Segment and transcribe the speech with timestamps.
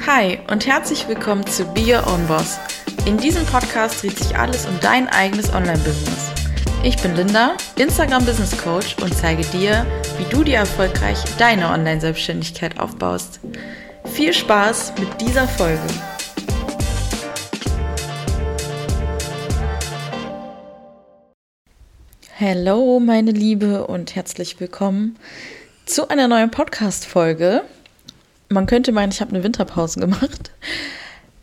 [0.00, 2.58] Hi und herzlich willkommen zu Be Your Own Boss.
[3.06, 6.30] In diesem Podcast dreht sich alles um dein eigenes Online-Business.
[6.82, 9.86] Ich bin Linda, Instagram Business Coach und zeige dir,
[10.18, 13.40] wie du dir erfolgreich deine Online-Selbstständigkeit aufbaust.
[14.12, 15.80] Viel Spaß mit dieser Folge.
[22.38, 25.16] Hallo, meine Liebe und herzlich willkommen
[25.86, 27.62] zu einer neuen Podcast-Folge.
[28.48, 30.50] Man könnte meinen, ich habe eine Winterpause gemacht.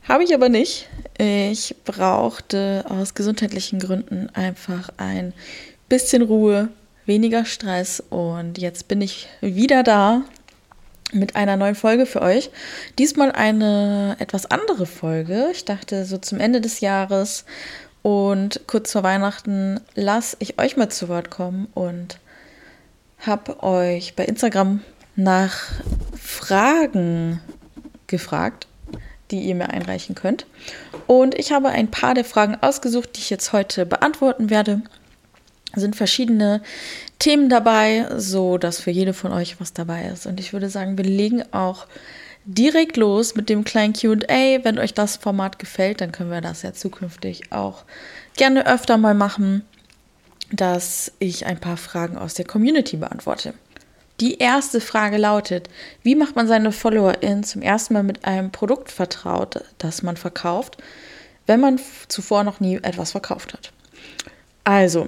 [0.08, 0.88] Habe ich aber nicht.
[1.18, 5.34] Ich brauchte aus gesundheitlichen Gründen einfach ein
[5.90, 6.70] bisschen Ruhe,
[7.06, 10.24] weniger Stress und jetzt bin ich wieder da
[11.14, 12.50] mit einer neuen Folge für euch.
[12.98, 15.50] Diesmal eine etwas andere Folge.
[15.52, 17.46] Ich dachte, so zum Ende des Jahres
[18.02, 22.18] und kurz vor Weihnachten lasse ich euch mal zu Wort kommen und
[23.20, 24.82] habe euch bei Instagram
[25.16, 25.72] nach
[26.18, 27.40] Fragen
[28.08, 28.68] gefragt,
[29.32, 30.46] die ihr mir einreichen könnt.
[31.08, 34.82] Und ich habe ein paar der Fragen ausgesucht, die ich jetzt heute beantworten werde.
[35.74, 36.62] Es sind verschiedene
[37.20, 40.26] Themen dabei, so dass für jede von euch was dabei ist.
[40.26, 41.88] Und ich würde sagen, wir legen auch
[42.46, 44.64] direkt los mit dem kleinen QA.
[44.64, 47.84] Wenn euch das Format gefällt, dann können wir das ja zukünftig auch
[48.36, 49.64] gerne öfter mal machen,
[50.52, 53.54] dass ich ein paar Fragen aus der Community beantworte.
[54.22, 55.68] Die erste Frage lautet,
[56.04, 60.78] wie macht man seine FollowerInnen zum ersten Mal mit einem Produkt vertraut, das man verkauft,
[61.48, 63.72] wenn man zuvor noch nie etwas verkauft hat?
[64.64, 65.08] Also,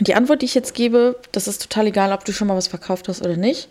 [0.00, 2.66] die Antwort, die ich jetzt gebe, das ist total egal, ob du schon mal was
[2.66, 3.68] verkauft hast oder nicht.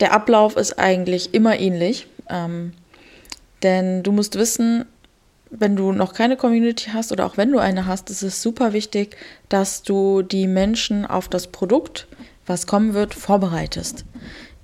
[0.00, 2.06] Der Ablauf ist eigentlich immer ähnlich.
[2.30, 2.72] Ähm,
[3.62, 4.86] denn du musst wissen,
[5.50, 8.72] wenn du noch keine Community hast oder auch wenn du eine hast, ist es super
[8.72, 9.18] wichtig,
[9.50, 12.06] dass du die Menschen auf das Produkt,
[12.46, 14.04] was kommen wird, vorbereitest.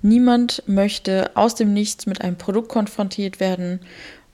[0.01, 3.81] Niemand möchte aus dem Nichts mit einem Produkt konfrontiert werden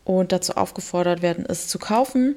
[0.03, 2.35] und dazu aufgefordert werden, es zu kaufen.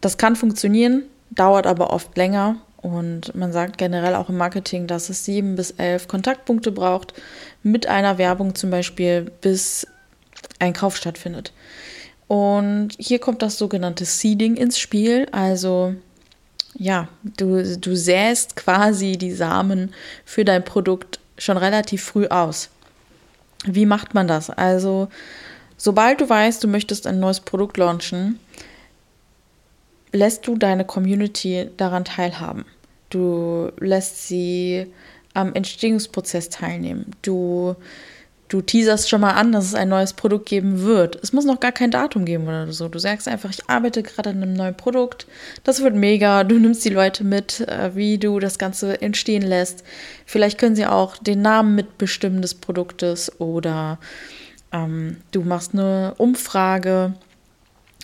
[0.00, 5.10] Das kann funktionieren, dauert aber oft länger und man sagt generell auch im Marketing, dass
[5.10, 7.12] es sieben bis elf Kontaktpunkte braucht
[7.62, 9.86] mit einer Werbung zum Beispiel, bis
[10.58, 11.52] ein Kauf stattfindet.
[12.26, 15.26] Und hier kommt das sogenannte Seeding ins Spiel.
[15.32, 15.94] Also
[16.80, 19.92] ja, du, du säst quasi die Samen
[20.24, 22.70] für dein Produkt schon relativ früh aus.
[23.66, 24.48] Wie macht man das?
[24.48, 25.08] Also,
[25.76, 28.40] sobald du weißt, du möchtest ein neues Produkt launchen,
[30.12, 32.64] lässt du deine Community daran teilhaben.
[33.10, 34.86] Du lässt sie
[35.34, 37.14] am Entstehungsprozess teilnehmen.
[37.20, 37.76] Du,
[38.50, 41.18] du teaserst schon mal an, dass es ein neues Produkt geben wird.
[41.22, 42.88] Es muss noch gar kein Datum geben oder so.
[42.88, 45.26] Du sagst einfach, ich arbeite gerade an einem neuen Produkt.
[45.64, 46.44] Das wird mega.
[46.44, 49.84] Du nimmst die Leute mit, äh, wie du das Ganze entstehen lässt.
[50.26, 53.98] Vielleicht können sie auch den Namen mitbestimmen des Produktes oder
[54.72, 57.14] ähm, du machst eine Umfrage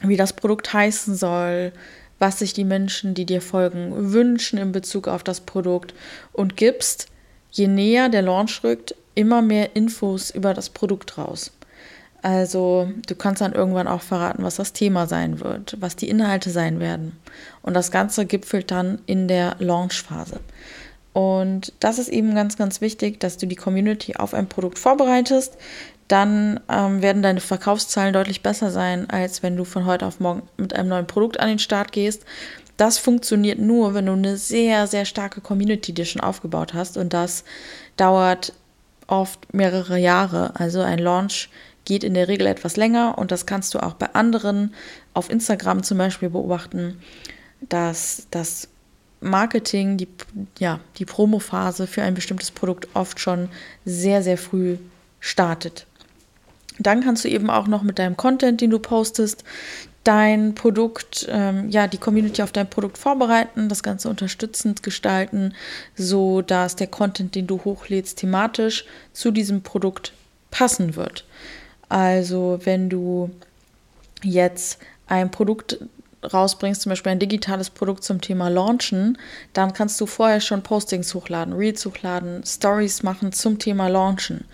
[0.03, 1.73] wie das Produkt heißen soll,
[2.19, 5.95] was sich die Menschen, die dir folgen, wünschen in Bezug auf das Produkt
[6.33, 7.09] und gibst,
[7.51, 11.50] je näher der Launch rückt, immer mehr Infos über das Produkt raus.
[12.22, 16.50] Also du kannst dann irgendwann auch verraten, was das Thema sein wird, was die Inhalte
[16.50, 17.19] sein werden.
[17.62, 20.41] Und das Ganze gipfelt dann in der Launchphase.
[21.12, 25.56] Und das ist eben ganz, ganz wichtig, dass du die Community auf ein Produkt vorbereitest,
[26.09, 30.43] dann ähm, werden deine Verkaufszahlen deutlich besser sein, als wenn du von heute auf morgen
[30.56, 32.25] mit einem neuen Produkt an den Start gehst.
[32.77, 36.97] Das funktioniert nur, wenn du eine sehr, sehr starke Community dir schon aufgebaut hast.
[36.97, 37.44] Und das
[37.97, 38.53] dauert
[39.06, 40.59] oft mehrere Jahre.
[40.59, 41.49] Also ein Launch
[41.84, 44.75] geht in der Regel etwas länger und das kannst du auch bei anderen
[45.15, 47.00] auf Instagram zum Beispiel beobachten,
[47.61, 48.69] dass das
[49.21, 50.09] Marketing, die,
[50.59, 53.49] ja, die Promophase für ein bestimmtes Produkt oft schon
[53.84, 54.77] sehr, sehr früh
[55.21, 55.87] startet.
[56.79, 59.45] Dann kannst du eben auch noch mit deinem Content, den du postest,
[60.05, 65.55] dein Produkt, ähm, ja, die Community auf dein Produkt vorbereiten, das Ganze unterstützend gestalten,
[65.97, 70.13] so dass der Content, den du hochlädst, thematisch zu diesem Produkt
[70.51, 71.25] passen wird.
[71.89, 73.31] Also, wenn du
[74.22, 75.79] jetzt ein Produkt
[76.33, 79.19] rausbringst, zum Beispiel ein digitales Produkt zum Thema Launchen,
[79.53, 84.45] dann kannst du vorher schon Postings hochladen, Reels hochladen, Stories machen zum Thema Launchen.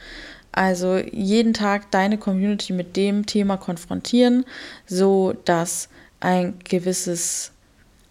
[0.53, 4.45] Also jeden Tag deine Community mit dem Thema konfrontieren,
[4.87, 5.89] so dass
[6.21, 7.53] ein gewisses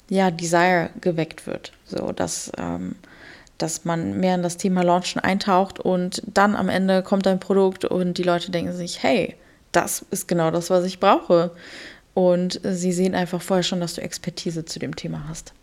[0.09, 1.71] ja, Desire geweckt wird.
[1.85, 2.95] So dass, ähm,
[3.59, 7.85] dass man mehr in das Thema Launchen eintaucht und dann am Ende kommt dein Produkt
[7.85, 9.35] und die Leute denken sich, hey,
[9.71, 11.51] das ist genau das, was ich brauche.
[12.13, 15.53] Und sie sehen einfach vorher schon, dass du Expertise zu dem Thema hast.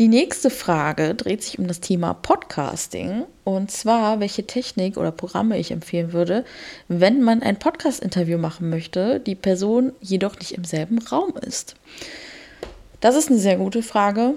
[0.00, 5.56] Die nächste Frage dreht sich um das Thema Podcasting und zwar, welche Technik oder Programme
[5.56, 6.44] ich empfehlen würde,
[6.88, 11.76] wenn man ein Podcast-Interview machen möchte, die Person jedoch nicht im selben Raum ist.
[13.00, 14.34] Das ist eine sehr gute Frage.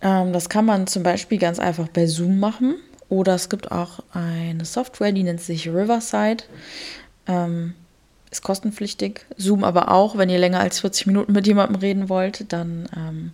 [0.00, 2.76] Ähm, das kann man zum Beispiel ganz einfach bei Zoom machen
[3.08, 6.44] oder es gibt auch eine Software, die nennt sich Riverside.
[7.26, 7.74] Ähm,
[8.30, 9.26] ist kostenpflichtig.
[9.36, 13.32] Zoom aber auch, wenn ihr länger als 40 Minuten mit jemandem reden wollt, dann ähm,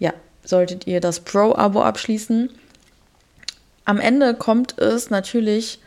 [0.00, 0.12] ja,
[0.48, 2.48] solltet ihr das Pro-Abo abschließen.
[3.84, 5.78] Am Ende kommt es natürlich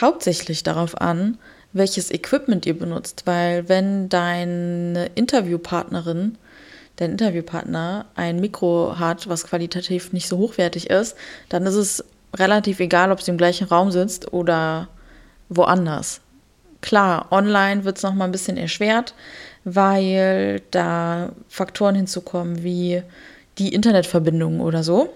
[0.00, 1.38] hauptsächlich darauf an,
[1.72, 6.38] welches Equipment ihr benutzt, weil wenn deine Interviewpartnerin,
[6.96, 11.16] dein Interviewpartner ein Mikro hat, was qualitativ nicht so hochwertig ist,
[11.48, 12.04] dann ist es
[12.36, 14.88] relativ egal, ob sie im gleichen Raum sitzt oder
[15.48, 16.20] woanders.
[16.80, 19.14] Klar, online wird es nochmal ein bisschen erschwert,
[19.64, 23.02] weil da Faktoren hinzukommen wie
[23.58, 25.12] die Internetverbindung oder so.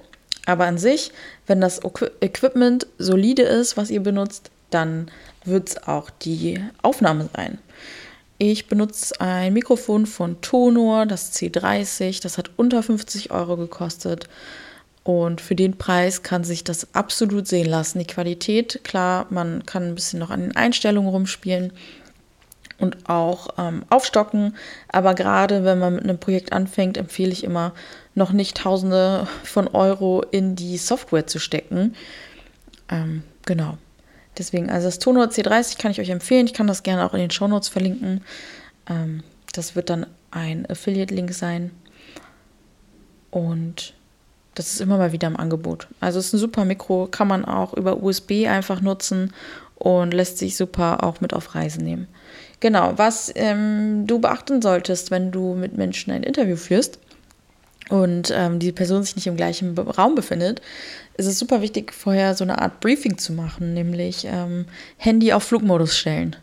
[0.47, 1.13] Aber an sich,
[1.47, 1.81] wenn das
[2.21, 5.11] Equipment solide ist, was ihr benutzt, dann
[5.45, 7.59] wird es auch die Aufnahme sein.
[8.39, 12.23] Ich benutze ein Mikrofon von Tonor, das C30.
[12.23, 14.29] Das hat unter 50 Euro gekostet.
[15.03, 17.99] Und für den Preis kann sich das absolut sehen lassen.
[17.99, 21.73] Die Qualität, klar, man kann ein bisschen noch an den Einstellungen rumspielen
[22.79, 24.57] und auch ähm, aufstocken.
[24.89, 27.73] Aber gerade wenn man mit einem Projekt anfängt, empfehle ich immer,
[28.15, 31.95] noch nicht Tausende von Euro in die Software zu stecken.
[32.89, 33.79] Ähm, genau.
[34.37, 36.47] Deswegen, also das Tonor C30 kann ich euch empfehlen.
[36.47, 38.23] Ich kann das gerne auch in den Shownotes verlinken.
[38.89, 39.23] Ähm,
[39.53, 41.71] das wird dann ein Affiliate-Link sein.
[43.31, 43.95] Und
[44.55, 45.87] das ist immer mal wieder im Angebot.
[46.01, 49.33] Also es ist ein super Mikro, kann man auch über USB einfach nutzen
[49.79, 52.09] und lässt sich super auch mit auf Reisen nehmen.
[52.61, 56.99] Genau, was ähm, du beachten solltest, wenn du mit Menschen ein Interview führst
[57.89, 60.61] und ähm, die Person sich nicht im gleichen Raum befindet,
[61.17, 64.67] ist es super wichtig, vorher so eine Art Briefing zu machen, nämlich ähm,
[64.97, 66.37] Handy auf Flugmodus stellen.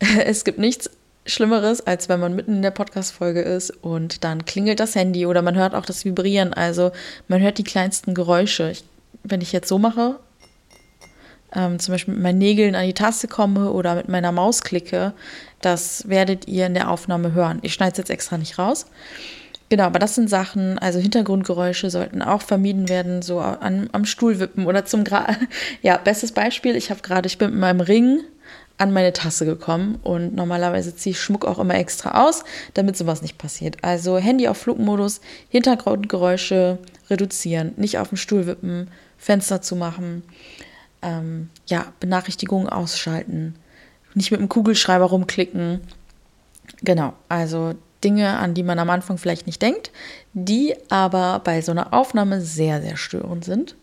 [0.24, 0.90] es gibt nichts
[1.24, 5.40] Schlimmeres, als wenn man mitten in der Podcast-Folge ist und dann klingelt das Handy oder
[5.40, 6.52] man hört auch das Vibrieren.
[6.52, 6.90] Also
[7.28, 8.72] man hört die kleinsten Geräusche.
[8.72, 8.82] Ich,
[9.22, 10.18] wenn ich jetzt so mache,
[11.54, 15.12] ähm, zum Beispiel mit meinen Nägeln an die Taste komme oder mit meiner Maus klicke,
[15.60, 17.58] das werdet ihr in der Aufnahme hören.
[17.62, 18.86] Ich schneide es jetzt extra nicht raus.
[19.68, 24.38] Genau, aber das sind Sachen, also Hintergrundgeräusche sollten auch vermieden werden, so an, am Stuhl
[24.38, 25.26] wippen oder zum Gra
[25.82, 28.20] Ja, bestes Beispiel, ich habe gerade, ich bin mit meinem Ring
[28.76, 32.44] an meine Tasse gekommen und normalerweise ziehe ich Schmuck auch immer extra aus,
[32.74, 33.78] damit sowas nicht passiert.
[33.80, 36.78] Also Handy auf Flugmodus, Hintergrundgeräusche
[37.08, 40.22] reduzieren, nicht auf dem Stuhl wippen, Fenster zu machen
[41.02, 43.54] ähm, ja, Benachrichtigungen ausschalten,
[44.14, 45.80] nicht mit dem Kugelschreiber rumklicken.
[46.82, 49.90] Genau, also Dinge, an die man am Anfang vielleicht nicht denkt,
[50.32, 53.76] die aber bei so einer Aufnahme sehr, sehr störend sind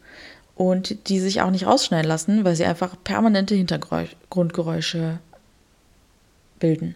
[0.55, 5.19] und die sich auch nicht rausschneiden lassen, weil sie einfach permanente Hintergrundgeräusche
[6.59, 6.95] bilden.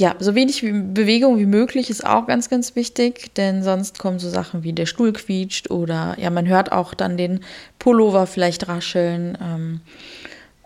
[0.00, 4.30] Ja, so wenig Bewegung wie möglich ist auch ganz, ganz wichtig, denn sonst kommen so
[4.30, 7.40] Sachen wie der Stuhl quietscht oder ja, man hört auch dann den
[7.78, 9.36] Pullover vielleicht rascheln.
[9.42, 9.80] Ähm,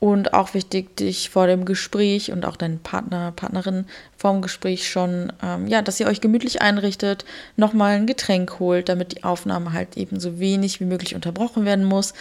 [0.05, 3.87] und auch wichtig, dich vor dem Gespräch und auch deinen Partner, Partnerin
[4.19, 7.25] vor dem Gespräch schon, ähm, ja, dass ihr euch gemütlich einrichtet,
[7.57, 11.87] nochmal ein Getränk holt, damit die Aufnahme halt eben so wenig wie möglich unterbrochen werden
[11.87, 12.13] muss.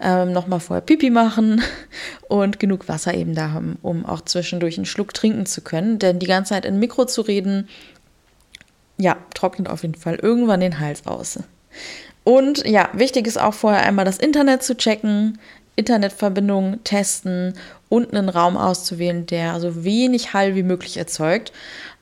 [0.00, 1.60] Ähm, nochmal vorher Pipi machen
[2.28, 5.98] und genug Wasser eben da haben, um auch zwischendurch einen Schluck trinken zu können.
[5.98, 7.68] Denn die ganze Zeit in Mikro zu reden,
[8.96, 11.38] ja, trocknet auf jeden Fall irgendwann den Hals aus.
[12.24, 15.38] Und ja, wichtig ist auch vorher einmal das Internet zu checken,
[15.78, 17.54] Internetverbindung testen
[17.88, 21.52] und einen Raum auszuwählen, der so wenig Hall wie möglich erzeugt.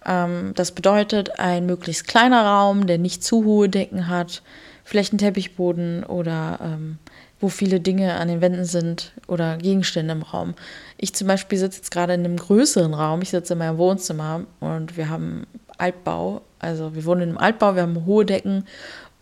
[0.05, 4.43] Ähm, das bedeutet ein möglichst kleiner Raum, der nicht zu hohe Decken hat,
[4.83, 6.99] vielleicht ein Teppichboden oder ähm,
[7.39, 10.55] wo viele Dinge an den Wänden sind oder Gegenstände im Raum.
[10.97, 13.21] Ich zum Beispiel sitze jetzt gerade in einem größeren Raum.
[13.21, 16.41] Ich sitze in meinem Wohnzimmer und wir haben Altbau.
[16.59, 18.65] Also wir wohnen in einem Altbau, wir haben hohe Decken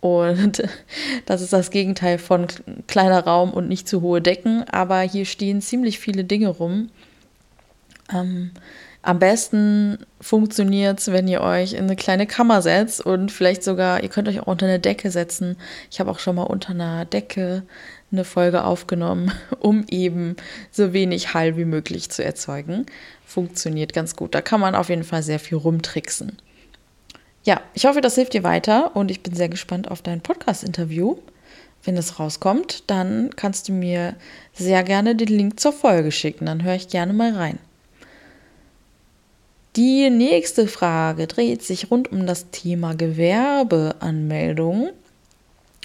[0.05, 0.63] und
[1.27, 2.47] das ist das Gegenteil von
[2.87, 4.63] kleiner Raum und nicht zu hohe Decken.
[4.69, 6.91] Aber hier stehen ziemlich viele Dinge rum.
[8.13, 8.51] Ähm,
[9.01, 14.03] am besten funktioniert es, wenn ihr euch in eine kleine Kammer setzt und vielleicht sogar,
[14.03, 15.57] ihr könnt euch auch unter eine Decke setzen.
[15.91, 17.63] Ich habe auch schon mal unter einer Decke
[18.13, 20.37] eine Folge aufgenommen, um eben
[20.71, 22.85] so wenig Hall wie möglich zu erzeugen.
[23.25, 24.35] Funktioniert ganz gut.
[24.35, 26.37] Da kann man auf jeden Fall sehr viel rumtricksen.
[27.45, 31.19] Ja, ich hoffe, das hilft dir weiter und ich bin sehr gespannt auf dein Podcast-Interview.
[31.83, 34.17] Wenn es rauskommt, dann kannst du mir
[34.55, 36.47] sehr gerne den Link zur Folge schicken.
[36.47, 37.59] Dann höre ich gerne mal rein.
[39.77, 44.91] Die nächste Frage dreht sich rund um das Thema Gewerbeanmeldung.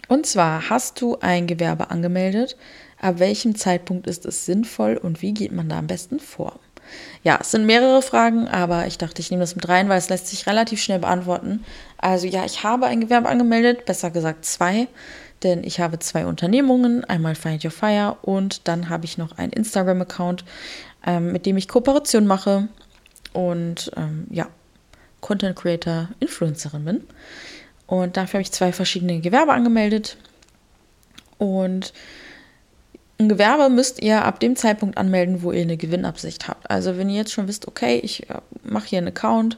[0.08, 2.56] Und zwar, hast du ein Gewerbe angemeldet?
[3.02, 6.60] Ab welchem Zeitpunkt ist es sinnvoll und wie geht man da am besten vor?
[7.24, 10.10] Ja, es sind mehrere Fragen, aber ich dachte, ich nehme das mit rein, weil es
[10.10, 11.66] lässt sich relativ schnell beantworten.
[11.98, 14.88] Also ja, ich habe ein Gewerbe angemeldet, besser gesagt zwei,
[15.44, 19.52] denn ich habe zwei Unternehmungen, einmal Find Your Fire und dann habe ich noch einen
[19.52, 20.46] Instagram-Account,
[21.06, 22.68] ähm, mit dem ich Kooperation mache
[23.34, 24.48] und ähm, ja,
[25.22, 27.04] Content Creator, Influencerin bin.
[27.88, 30.18] Und dafür habe ich zwei verschiedene Gewerbe angemeldet
[31.38, 31.94] und
[33.20, 36.70] ein Gewerbe müsst ihr ab dem Zeitpunkt anmelden, wo ihr eine Gewinnabsicht habt.
[36.70, 39.58] Also wenn ihr jetzt schon wisst, okay, ich äh, mache hier einen Account,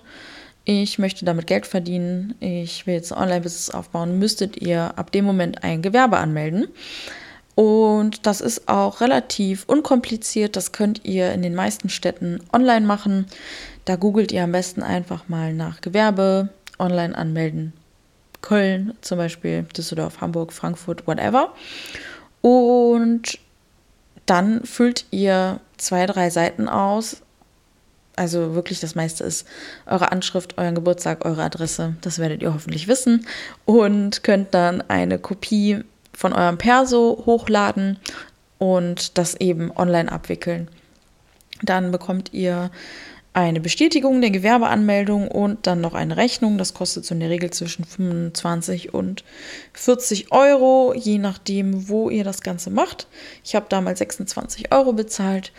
[0.65, 5.25] ich möchte damit Geld verdienen, ich will jetzt ein Online-Business aufbauen, müsstet ihr ab dem
[5.25, 6.67] Moment ein Gewerbe anmelden.
[7.55, 10.55] Und das ist auch relativ unkompliziert.
[10.55, 13.25] Das könnt ihr in den meisten Städten online machen.
[13.85, 16.49] Da googelt ihr am besten einfach mal nach Gewerbe,
[16.79, 17.73] online anmelden.
[18.41, 21.53] Köln zum Beispiel, Düsseldorf, Hamburg, Frankfurt, whatever.
[22.41, 23.39] Und
[24.31, 27.17] dann füllt ihr zwei, drei Seiten aus.
[28.15, 29.45] Also wirklich das meiste ist
[29.85, 31.97] eure Anschrift, euren Geburtstag, eure Adresse.
[31.99, 33.27] Das werdet ihr hoffentlich wissen.
[33.65, 35.83] Und könnt dann eine Kopie
[36.13, 37.99] von eurem Perso hochladen
[38.57, 40.69] und das eben online abwickeln.
[41.61, 42.71] Dann bekommt ihr
[43.33, 46.57] eine Bestätigung der Gewerbeanmeldung und dann noch eine Rechnung.
[46.57, 49.23] Das kostet so in der Regel zwischen 25 und
[49.73, 53.07] 40 Euro, je nachdem, wo ihr das Ganze macht.
[53.43, 55.53] Ich habe damals 26 Euro bezahlt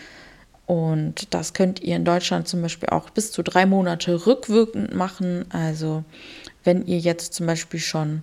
[0.67, 5.47] und das könnt ihr in Deutschland zum Beispiel auch bis zu drei Monate rückwirkend machen.
[5.51, 6.05] Also
[6.65, 8.23] wenn ihr jetzt zum Beispiel schon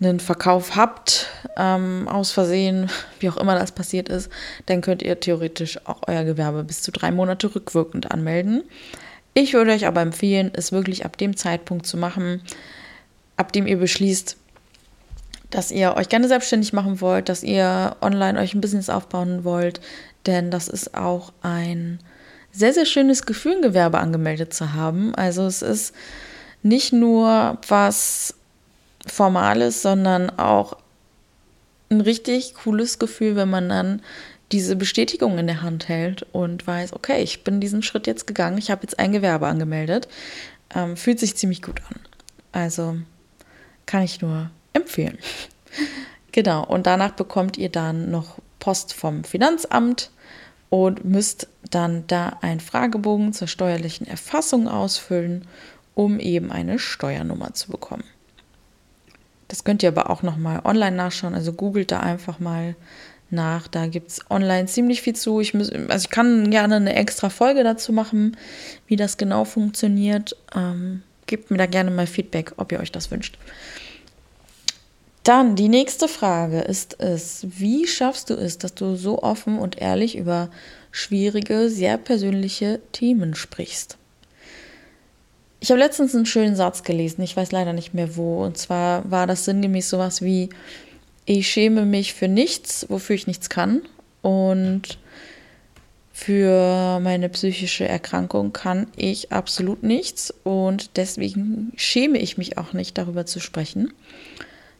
[0.00, 4.30] einen Verkauf habt, ähm, aus Versehen, wie auch immer das passiert ist,
[4.66, 8.64] dann könnt ihr theoretisch auch euer Gewerbe bis zu drei Monate rückwirkend anmelden.
[9.34, 12.42] Ich würde euch aber empfehlen, es wirklich ab dem Zeitpunkt zu machen,
[13.36, 14.36] ab dem ihr beschließt,
[15.50, 19.80] dass ihr euch gerne selbstständig machen wollt, dass ihr online euch ein Business aufbauen wollt,
[20.26, 22.00] denn das ist auch ein
[22.52, 25.14] sehr, sehr schönes Gefühl, ein Gewerbe angemeldet zu haben.
[25.14, 25.94] Also es ist
[26.62, 28.34] nicht nur was
[29.06, 30.76] Formales, sondern auch
[31.90, 34.02] ein richtig cooles Gefühl, wenn man dann
[34.52, 38.58] diese Bestätigung in der Hand hält und weiß, okay, ich bin diesen Schritt jetzt gegangen,
[38.58, 40.08] ich habe jetzt ein Gewerbe angemeldet.
[40.74, 42.00] Ähm, fühlt sich ziemlich gut an.
[42.52, 42.96] Also
[43.86, 45.18] kann ich nur empfehlen.
[46.32, 50.10] genau, und danach bekommt ihr dann noch Post vom Finanzamt
[50.70, 55.46] und müsst dann da einen Fragebogen zur steuerlichen Erfassung ausfüllen,
[55.94, 58.04] um eben eine Steuernummer zu bekommen.
[59.54, 61.32] Das könnt ihr aber auch nochmal online nachschauen.
[61.32, 62.74] Also googelt da einfach mal
[63.30, 63.68] nach.
[63.68, 65.38] Da gibt es online ziemlich viel zu.
[65.38, 68.36] Ich, muss, also ich kann gerne eine extra Folge dazu machen,
[68.88, 70.36] wie das genau funktioniert.
[70.56, 73.38] Ähm, gebt mir da gerne mal Feedback, ob ihr euch das wünscht.
[75.22, 79.80] Dann die nächste Frage ist es, wie schaffst du es, dass du so offen und
[79.80, 80.50] ehrlich über
[80.90, 83.98] schwierige, sehr persönliche Themen sprichst?
[85.64, 88.44] Ich habe letztens einen schönen Satz gelesen, ich weiß leider nicht mehr wo.
[88.44, 90.50] Und zwar war das sinngemäß sowas wie,
[91.24, 93.80] ich schäme mich für nichts, wofür ich nichts kann.
[94.20, 94.98] Und
[96.12, 100.34] für meine psychische Erkrankung kann ich absolut nichts.
[100.42, 103.90] Und deswegen schäme ich mich auch nicht, darüber zu sprechen.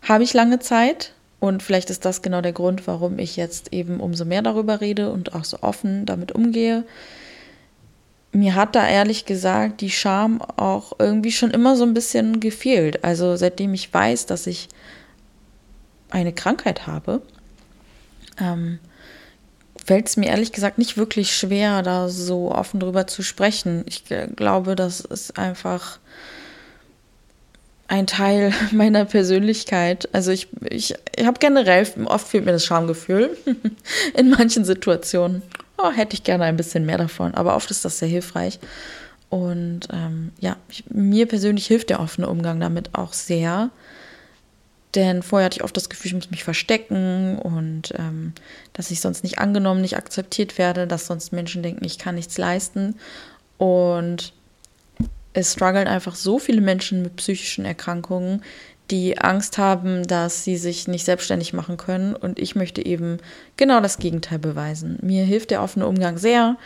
[0.03, 1.15] Habe ich lange Zeit.
[1.41, 5.11] Und vielleicht ist das genau der Grund, warum ich jetzt eben umso mehr darüber rede
[5.11, 6.85] und auch so offen damit umgehe
[8.35, 13.05] mir hat da ehrlich gesagt die Scham auch irgendwie schon immer so ein bisschen gefehlt.
[13.05, 14.69] Also seitdem ich weiß, dass ich
[16.11, 17.23] eine Krankheit habe,
[18.41, 18.81] ähm,
[19.85, 23.85] fällt es mir ehrlich gesagt nicht wirklich schwer, da so offen drüber zu sprechen.
[23.87, 26.01] Ich glaube, das ist einfach
[27.87, 30.09] ein Teil meiner Persönlichkeit.
[30.13, 33.37] Also ich, ich, ich habe generell, oft fehlt mir das Schamgefühl
[34.17, 35.43] in manchen Situationen
[35.85, 37.35] oh, hätte ich gerne ein bisschen mehr davon.
[37.35, 38.59] Aber oft ist das sehr hilfreich.
[39.29, 43.71] Und ähm, ja, ich, mir persönlich hilft der offene Umgang damit auch sehr.
[44.95, 48.33] Denn vorher hatte ich oft das Gefühl, ich muss mich verstecken und ähm,
[48.75, 52.39] dass ich sonst nicht angenommen, nicht akzeptiert werde, dass sonst Menschen denken, ich kann nichts
[52.39, 52.95] leisten.
[53.59, 54.33] Und
[55.33, 58.43] es strugglen einfach so viele Menschen mit psychischen Erkrankungen,
[58.91, 62.15] die Angst haben, dass sie sich nicht selbstständig machen können.
[62.15, 63.19] Und ich möchte eben
[63.57, 64.99] genau das Gegenteil beweisen.
[65.03, 66.57] Mir hilft der offene Umgang sehr.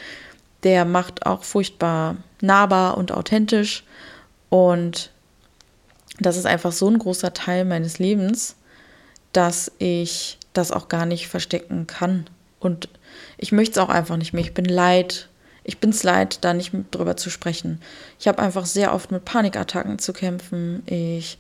[0.65, 3.85] Der macht auch furchtbar nahbar und authentisch.
[4.49, 5.11] Und
[6.19, 8.57] das ist einfach so ein großer Teil meines Lebens,
[9.33, 12.27] dass ich das auch gar nicht verstecken kann.
[12.59, 12.89] Und
[13.37, 14.43] ich möchte es auch einfach nicht mehr.
[14.43, 15.29] Ich bin leid,
[15.69, 17.83] Ich bin es leid, da nicht drüber zu sprechen.
[18.19, 20.83] Ich habe einfach sehr oft mit Panikattacken zu kämpfen.
[20.87, 21.37] Ich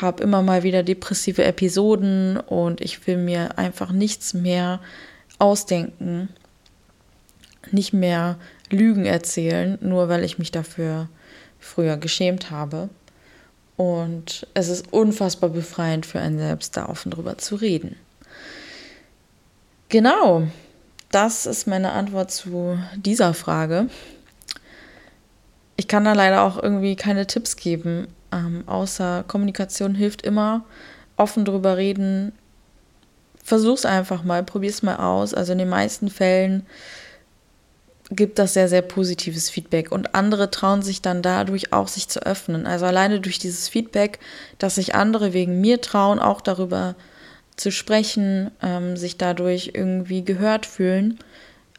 [0.00, 4.80] habe immer mal wieder depressive Episoden und ich will mir einfach nichts mehr
[5.38, 6.28] ausdenken,
[7.70, 8.38] nicht mehr
[8.70, 11.08] Lügen erzählen, nur weil ich mich dafür
[11.58, 12.88] früher geschämt habe.
[13.76, 17.96] Und es ist unfassbar befreiend für einen selbst, da offen drüber zu reden.
[19.88, 20.46] Genau,
[21.10, 23.88] das ist meine Antwort zu dieser Frage.
[25.76, 30.64] Ich kann da leider auch irgendwie keine Tipps geben, ähm, außer Kommunikation hilft immer,
[31.16, 32.32] offen drüber reden.
[33.42, 35.32] Versuch's einfach mal, probier's mal aus.
[35.32, 36.66] Also in den meisten Fällen
[38.10, 39.90] gibt das sehr, sehr positives Feedback.
[39.90, 42.66] Und andere trauen sich dann dadurch auch, sich zu öffnen.
[42.66, 44.18] Also alleine durch dieses Feedback,
[44.58, 46.94] dass sich andere wegen mir trauen, auch darüber
[47.56, 51.18] zu sprechen, ähm, sich dadurch irgendwie gehört fühlen.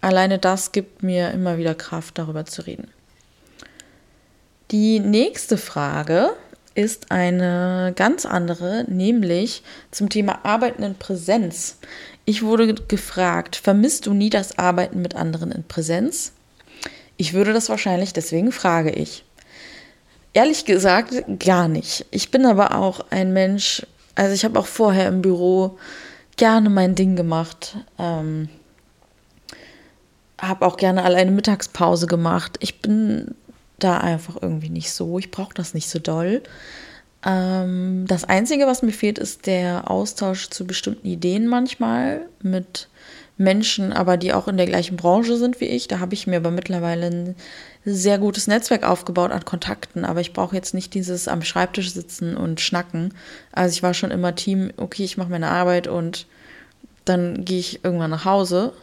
[0.01, 2.89] Alleine das gibt mir immer wieder Kraft, darüber zu reden.
[4.71, 6.31] Die nächste Frage
[6.77, 11.79] ist eine ganz andere, nämlich zum Thema Arbeiten in Präsenz.
[12.23, 16.33] Ich wurde gefragt, vermisst du nie das Arbeiten mit anderen in Präsenz?
[17.17, 19.25] Ich würde das wahrscheinlich, deswegen frage ich.
[20.33, 22.05] Ehrlich gesagt, gar nicht.
[22.11, 25.79] Ich bin aber auch ein Mensch, also ich habe auch vorher im Büro
[26.35, 27.75] gerne mein Ding gemacht.
[27.97, 28.49] Ähm,
[30.39, 32.57] habe auch gerne alleine Mittagspause gemacht.
[32.59, 33.33] Ich bin
[33.79, 35.19] da einfach irgendwie nicht so.
[35.19, 36.41] Ich brauche das nicht so doll.
[37.25, 42.87] Ähm, das Einzige, was mir fehlt, ist der Austausch zu bestimmten Ideen manchmal mit
[43.37, 45.87] Menschen, aber die auch in der gleichen Branche sind wie ich.
[45.87, 47.35] Da habe ich mir aber mittlerweile ein
[47.85, 52.35] sehr gutes Netzwerk aufgebaut an Kontakten, aber ich brauche jetzt nicht dieses am Schreibtisch sitzen
[52.35, 53.13] und schnacken.
[53.51, 56.25] Also ich war schon immer Team, okay, ich mache meine Arbeit und
[57.05, 58.73] dann gehe ich irgendwann nach Hause.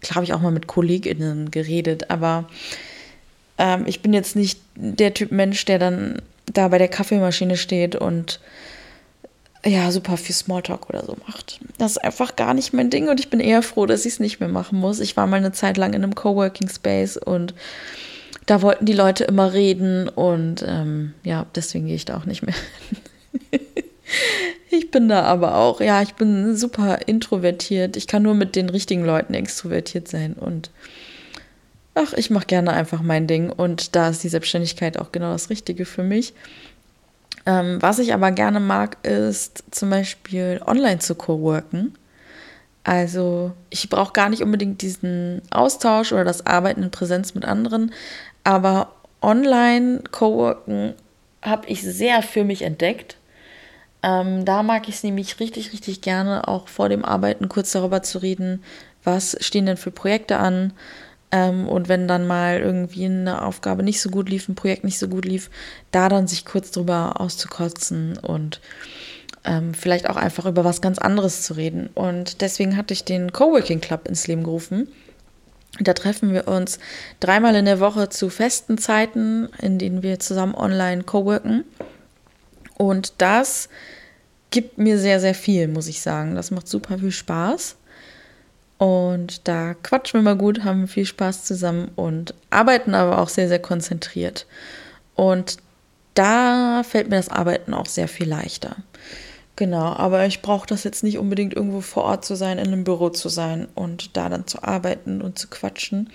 [0.00, 2.48] Klar habe ich auch mal mit KollegInnen geredet, aber
[3.58, 7.96] ähm, ich bin jetzt nicht der Typ Mensch, der dann da bei der Kaffeemaschine steht
[7.96, 8.40] und
[9.64, 11.60] ja, super viel Smalltalk oder so macht.
[11.78, 14.20] Das ist einfach gar nicht mein Ding und ich bin eher froh, dass ich es
[14.20, 14.98] nicht mehr machen muss.
[14.98, 17.54] Ich war mal eine Zeit lang in einem Coworking Space und
[18.46, 22.42] da wollten die Leute immer reden und ähm, ja, deswegen gehe ich da auch nicht
[22.42, 22.56] mehr
[24.70, 27.96] ich bin da aber auch, ja, ich bin super introvertiert.
[27.96, 30.70] Ich kann nur mit den richtigen Leuten extrovertiert sein und
[31.94, 35.50] ach, ich mache gerne einfach mein Ding und da ist die Selbstständigkeit auch genau das
[35.50, 36.34] Richtige für mich.
[37.44, 41.94] Ähm, was ich aber gerne mag, ist zum Beispiel online zu coworken.
[42.84, 47.92] Also ich brauche gar nicht unbedingt diesen Austausch oder das Arbeiten in Präsenz mit anderen,
[48.44, 50.94] aber online coworken
[51.42, 53.16] habe ich sehr für mich entdeckt.
[54.02, 58.02] Ähm, da mag ich es nämlich richtig, richtig gerne, auch vor dem Arbeiten kurz darüber
[58.02, 58.64] zu reden,
[59.04, 60.72] was stehen denn für Projekte an,
[61.32, 64.98] ähm, und wenn dann mal irgendwie eine Aufgabe nicht so gut lief, ein Projekt nicht
[64.98, 65.50] so gut lief,
[65.90, 68.60] da dann sich kurz drüber auszukotzen und
[69.44, 71.88] ähm, vielleicht auch einfach über was ganz anderes zu reden.
[71.94, 74.88] Und deswegen hatte ich den Coworking Club ins Leben gerufen.
[75.80, 76.78] Da treffen wir uns
[77.18, 81.64] dreimal in der Woche zu festen Zeiten, in denen wir zusammen online coworken.
[82.76, 83.70] Und das
[84.50, 86.34] gibt mir sehr, sehr viel, muss ich sagen.
[86.34, 87.76] Das macht super viel Spaß.
[88.82, 93.46] Und da quatschen wir mal gut, haben viel Spaß zusammen und arbeiten aber auch sehr,
[93.46, 94.44] sehr konzentriert.
[95.14, 95.58] Und
[96.14, 98.74] da fällt mir das Arbeiten auch sehr viel leichter.
[99.54, 102.82] Genau, aber ich brauche das jetzt nicht unbedingt irgendwo vor Ort zu sein, in einem
[102.82, 106.10] Büro zu sein und da dann zu arbeiten und zu quatschen.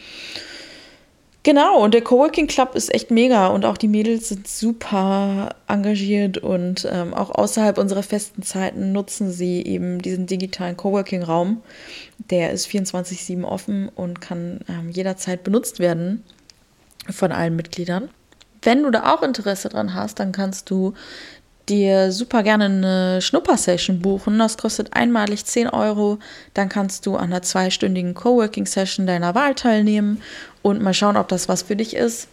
[1.47, 6.37] Genau, und der Coworking Club ist echt mega und auch die Mädels sind super engagiert
[6.37, 11.61] und ähm, auch außerhalb unserer festen Zeiten nutzen sie eben diesen digitalen Coworking-Raum.
[12.31, 16.21] Der ist 24-7 offen und kann ähm, jederzeit benutzt werden
[17.09, 18.09] von allen Mitgliedern.
[18.61, 20.95] Wenn du da auch Interesse dran hast, dann kannst du
[21.69, 24.39] dir super gerne eine Schnupper-Session buchen.
[24.39, 26.19] Das kostet einmalig 10 Euro.
[26.53, 30.21] Dann kannst du an einer zweistündigen Coworking-Session deiner Wahl teilnehmen
[30.67, 32.27] und mal schauen, ob das was für dich ist.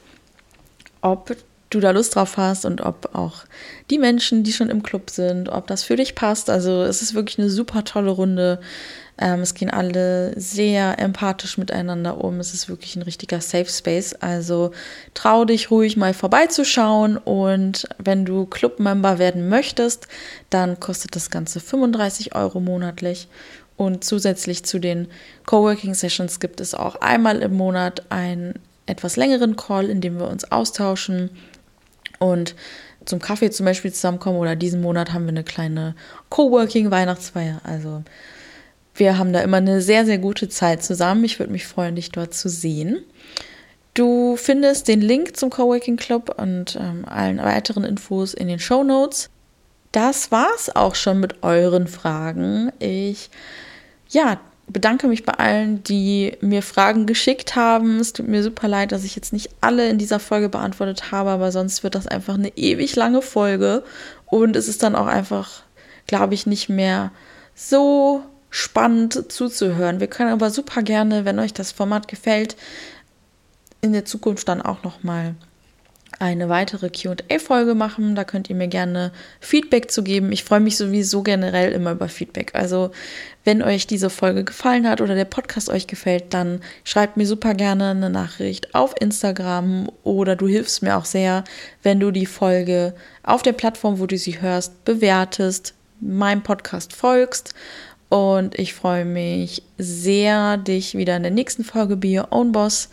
[1.01, 1.37] Ob
[1.71, 3.45] du da Lust drauf hast und ob auch
[3.91, 6.51] die Menschen, die schon im Club sind, ob das für dich passt.
[6.51, 8.61] Also es ist wirklich eine super tolle Runde.
[9.19, 12.41] Ähm, es gehen alle sehr empathisch miteinander um.
[12.41, 14.15] Es ist wirklich ein richtiger Safe Space.
[14.15, 14.73] Also
[15.15, 17.17] trau dich ruhig mal vorbeizuschauen.
[17.17, 20.09] Und wenn du Club-Member werden möchtest,
[20.51, 23.29] dann kostet das Ganze 35 Euro monatlich.
[23.77, 25.09] Und zusätzlich zu den
[25.47, 30.29] Coworking Sessions gibt es auch einmal im Monat einen etwas längeren Call, in dem wir
[30.29, 31.31] uns austauschen
[32.19, 32.55] und
[33.05, 34.39] zum Kaffee zum Beispiel zusammenkommen.
[34.39, 35.95] Oder diesen Monat haben wir eine kleine
[36.31, 37.61] Coworking Weihnachtsfeier.
[37.65, 38.03] Also
[38.95, 41.25] wir haben da immer eine sehr, sehr gute Zeit zusammen.
[41.25, 43.03] Ich würde mich freuen, dich dort zu sehen.
[43.95, 48.83] Du findest den Link zum Coworking Club und ähm, allen weiteren Infos in den Show
[48.83, 49.31] Notes.
[49.95, 52.73] Das war's auch schon mit euren Fragen.
[52.81, 53.31] Ich
[54.09, 58.01] ja, bedanke mich bei allen, die mir Fragen geschickt haben.
[58.01, 61.31] Es tut mir super leid, dass ich jetzt nicht alle in dieser Folge beantwortet habe,
[61.31, 63.85] aber sonst wird das einfach eine ewig lange Folge
[64.27, 65.63] und es ist dann auch einfach,
[66.09, 67.13] glaube ich, nicht mehr
[67.55, 70.01] so spannend zuzuhören.
[70.01, 72.57] Wir können aber super gerne, wenn euch das Format gefällt,
[73.81, 75.37] in der Zukunft dann auch noch mal
[76.19, 78.15] eine weitere QA-Folge machen.
[78.15, 80.33] Da könnt ihr mir gerne Feedback zu geben.
[80.33, 82.51] Ich freue mich sowieso generell immer über Feedback.
[82.55, 82.91] Also,
[83.45, 87.55] wenn euch diese Folge gefallen hat oder der Podcast euch gefällt, dann schreibt mir super
[87.55, 91.45] gerne eine Nachricht auf Instagram oder du hilfst mir auch sehr,
[91.83, 97.55] wenn du die Folge auf der Plattform, wo du sie hörst, bewertest, meinem Podcast folgst.
[98.09, 102.89] Und ich freue mich sehr, dich wieder in der nächsten Folge Be Your Own Boss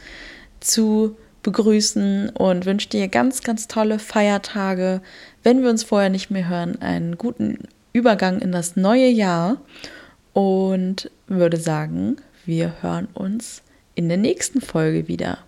[0.60, 5.02] zu begrüßen und wünsche dir ganz, ganz tolle Feiertage.
[5.44, 7.60] Wenn wir uns vorher nicht mehr hören, einen guten
[7.94, 9.58] Übergang in das neue Jahr
[10.34, 13.64] und würde sagen, wir hören uns
[13.96, 15.40] in der nächsten Folge wieder.